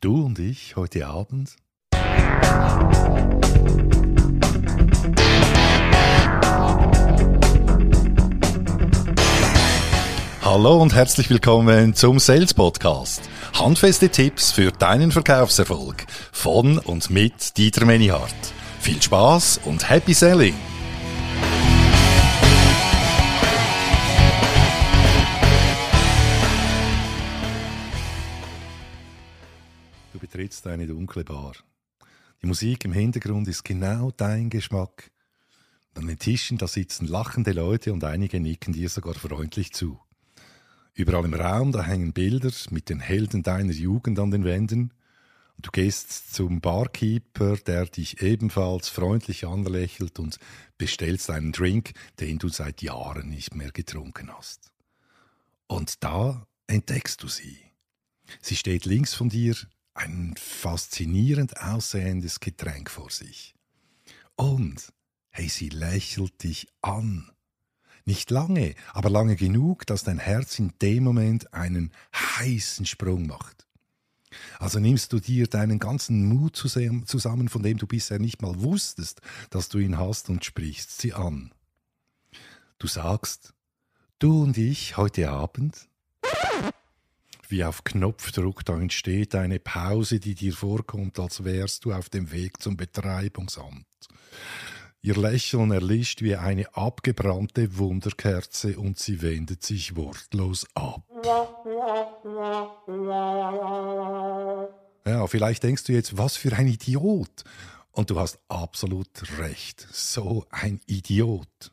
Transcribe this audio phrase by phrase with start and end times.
[0.00, 1.56] Du und ich heute Abend?
[10.42, 13.28] Hallo und herzlich willkommen zum Sales Podcast.
[13.58, 18.52] Handfeste Tipps für deinen Verkaufserfolg von und mit Dieter Menihardt.
[18.78, 20.54] Viel Spaß und Happy Selling!
[30.12, 31.52] Du betrittst eine dunkle Bar.
[32.40, 35.10] Die Musik im Hintergrund ist genau dein Geschmack.
[35.94, 40.00] An den Tischen, da sitzen lachende Leute und einige nicken dir sogar freundlich zu.
[40.94, 44.94] Überall im Raum, da hängen Bilder mit den Helden deiner Jugend an den Wänden.
[45.56, 50.38] Und du gehst zum Barkeeper, der dich ebenfalls freundlich anlächelt und
[50.78, 54.70] bestellst einen Drink, den du seit Jahren nicht mehr getrunken hast.
[55.66, 57.58] Und da entdeckst du sie.
[58.40, 59.56] Sie steht links von dir,
[59.98, 63.54] ein faszinierend aussehendes Getränk vor sich.
[64.36, 64.92] Und,
[65.30, 67.30] hey, sie lächelt dich an.
[68.04, 73.66] Nicht lange, aber lange genug, dass dein Herz in dem Moment einen heißen Sprung macht.
[74.58, 79.20] Also nimmst du dir deinen ganzen Mut zusammen, von dem du bisher nicht mal wusstest,
[79.50, 81.52] dass du ihn hast, und sprichst sie an.
[82.78, 83.52] Du sagst,
[84.18, 85.88] du und ich heute Abend,
[87.50, 92.30] wie auf Knopfdruck, da entsteht eine Pause, die dir vorkommt, als wärst du auf dem
[92.32, 93.86] Weg zum Betreibungsamt.
[95.00, 101.02] Ihr Lächeln erlischt wie eine abgebrannte Wunderkerze und sie wendet sich wortlos ab.
[105.06, 107.44] Ja, vielleicht denkst du jetzt, was für ein Idiot.
[107.92, 109.86] Und du hast absolut recht.
[109.90, 111.72] So ein Idiot.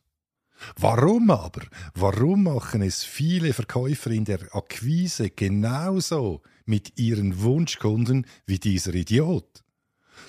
[0.79, 1.61] Warum aber?
[1.93, 9.63] Warum machen es viele Verkäufer in der Akquise genauso mit ihren Wunschkunden wie dieser Idiot?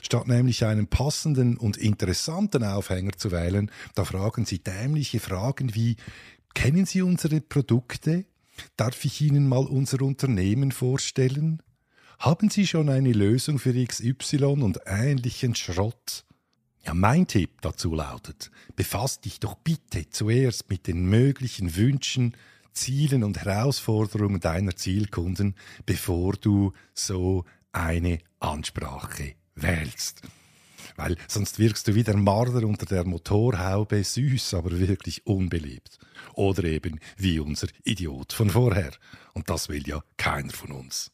[0.02, 5.96] Statt nämlich einen passenden und interessanten Aufhänger zu wählen, da fragen sie dämliche Fragen wie
[6.56, 8.24] Kennen Sie unsere Produkte?
[8.78, 11.62] Darf ich Ihnen mal unser Unternehmen vorstellen?
[12.18, 16.24] Haben Sie schon eine Lösung für XY und ähnlichen Schrott?
[16.86, 22.36] Ja, mein Tipp dazu lautet, befass dich doch bitte zuerst mit den möglichen Wünschen,
[22.74, 30.22] Zielen und Herausforderungen deiner Zielkunden, bevor du so eine Ansprache wählst.
[30.94, 35.98] Weil sonst wirkst du wie der Marder unter der Motorhaube süß, aber wirklich unbeliebt.
[36.34, 38.92] Oder eben wie unser Idiot von vorher.
[39.32, 41.10] Und das will ja keiner von uns.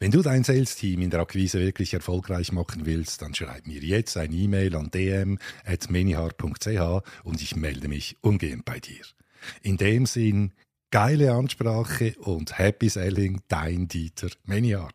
[0.00, 4.16] Wenn du dein Sales-Team in der Akquise wirklich erfolgreich machen willst, dann schreib mir jetzt
[4.16, 9.02] ein E-Mail an dm.menihar.ch und ich melde mich umgehend bei dir.
[9.60, 10.52] In dem Sinn,
[10.92, 14.94] geile Ansprache und Happy Selling, dein Dieter Menihart.